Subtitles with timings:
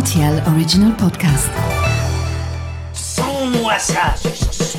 [0.00, 1.50] RTL Original Podcast.
[2.92, 4.76] Sans-moi ça, ce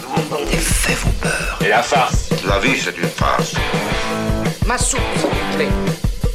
[0.52, 1.58] Les faits vont peur.
[1.64, 3.54] Et la farce La vie, c'est une farce.
[4.66, 5.70] Ma soupe, vous plaît.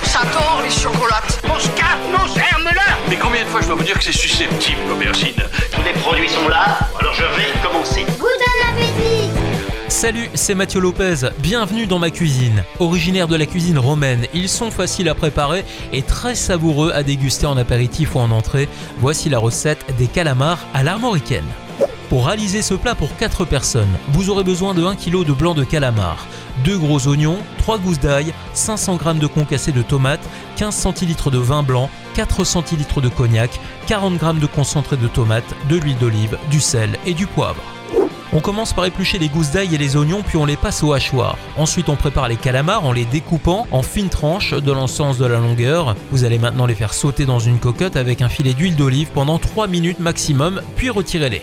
[0.02, 1.42] Ça tord, les chocolates.
[1.46, 4.80] Mon scarpe, mon germe-là Mais combien de fois je dois vous dire que c'est susceptible,
[4.88, 5.42] l'aubergine?
[5.72, 7.49] Tous les produits sont là, alors je vais.
[10.00, 12.64] Salut, c'est Mathieu Lopez, bienvenue dans ma cuisine.
[12.78, 15.62] Originaire de la cuisine romaine, ils sont faciles à préparer
[15.92, 18.70] et très savoureux à déguster en apéritif ou en entrée.
[19.00, 21.44] Voici la recette des calamars à l'armoricaine.
[22.08, 25.52] Pour réaliser ce plat pour 4 personnes, vous aurez besoin de 1 kg de blanc
[25.52, 26.26] de calamar,
[26.64, 31.36] 2 gros oignons, 3 gousses d'ail, 500 g de concassé de tomates, 15 centilitres de
[31.36, 33.50] vin blanc, 4 centilitres de cognac,
[33.86, 37.60] 40 g de concentré de tomates, de l'huile d'olive, du sel et du poivre.
[38.32, 40.92] On commence par éplucher les gousses d'ail et les oignons, puis on les passe au
[40.92, 41.36] hachoir.
[41.56, 45.26] Ensuite, on prépare les calamars en les découpant en fines tranches dans le sens de
[45.26, 45.96] la longueur.
[46.12, 49.40] Vous allez maintenant les faire sauter dans une cocotte avec un filet d'huile d'olive pendant
[49.40, 51.42] 3 minutes maximum, puis retirez-les.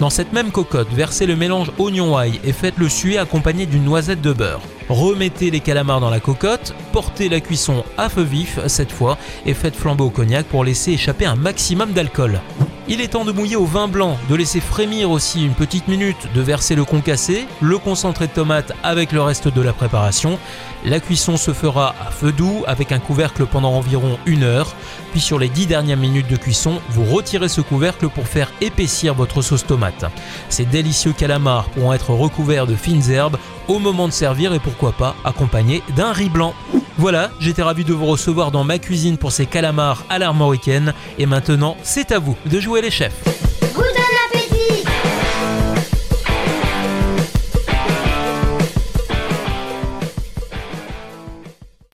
[0.00, 4.32] Dans cette même cocotte, versez le mélange oignon-ail et faites-le suer accompagné d'une noisette de
[4.32, 4.62] beurre.
[4.88, 9.54] Remettez les calamars dans la cocotte, portez la cuisson à feu vif cette fois et
[9.54, 12.40] faites flamber au cognac pour laisser échapper un maximum d'alcool.
[12.88, 16.28] Il est temps de mouiller au vin blanc, de laisser frémir aussi une petite minute,
[16.32, 20.38] de verser le concassé, le concentré de tomate avec le reste de la préparation.
[20.84, 24.72] La cuisson se fera à feu doux avec un couvercle pendant environ une heure.
[25.10, 29.14] Puis sur les 10 dernières minutes de cuisson, vous retirez ce couvercle pour faire épaissir
[29.14, 30.04] votre sauce tomate.
[30.48, 34.92] Ces délicieux calamars pourront être recouverts de fines herbes au moment de servir et pourquoi
[34.92, 36.54] pas accompagnés d'un riz blanc.
[36.98, 41.26] Voilà, j'étais ravi de vous recevoir dans ma cuisine pour ces calamars à l'armoricaine et
[41.26, 43.45] maintenant c'est à vous de jouer les chefs.